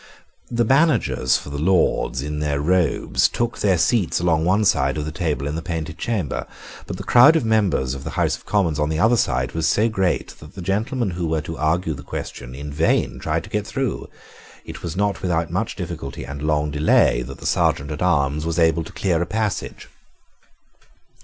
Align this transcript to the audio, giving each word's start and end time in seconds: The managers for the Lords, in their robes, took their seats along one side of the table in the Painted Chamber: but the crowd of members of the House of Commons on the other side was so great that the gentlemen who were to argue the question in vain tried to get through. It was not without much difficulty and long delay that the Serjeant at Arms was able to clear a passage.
The 0.49 0.65
managers 0.65 1.37
for 1.37 1.51
the 1.51 1.59
Lords, 1.61 2.23
in 2.23 2.39
their 2.39 2.59
robes, 2.59 3.27
took 3.27 3.59
their 3.59 3.77
seats 3.77 4.19
along 4.19 4.43
one 4.45 4.65
side 4.65 4.97
of 4.97 5.05
the 5.05 5.11
table 5.11 5.45
in 5.45 5.53
the 5.53 5.61
Painted 5.61 5.99
Chamber: 5.99 6.47
but 6.87 6.97
the 6.97 7.03
crowd 7.03 7.35
of 7.35 7.45
members 7.45 7.93
of 7.93 8.03
the 8.03 8.09
House 8.17 8.35
of 8.35 8.43
Commons 8.43 8.79
on 8.79 8.89
the 8.89 8.97
other 8.97 9.15
side 9.15 9.51
was 9.51 9.67
so 9.67 9.89
great 9.89 10.29
that 10.39 10.55
the 10.55 10.61
gentlemen 10.63 11.11
who 11.11 11.27
were 11.27 11.41
to 11.41 11.55
argue 11.55 11.93
the 11.93 12.01
question 12.01 12.55
in 12.55 12.73
vain 12.73 13.19
tried 13.19 13.43
to 13.43 13.51
get 13.51 13.67
through. 13.67 14.09
It 14.65 14.81
was 14.81 14.97
not 14.97 15.21
without 15.21 15.51
much 15.51 15.75
difficulty 15.75 16.23
and 16.23 16.41
long 16.41 16.71
delay 16.71 17.21
that 17.21 17.37
the 17.37 17.45
Serjeant 17.45 17.91
at 17.91 18.01
Arms 18.01 18.43
was 18.43 18.57
able 18.57 18.83
to 18.85 18.93
clear 18.93 19.21
a 19.21 19.27
passage. 19.27 19.87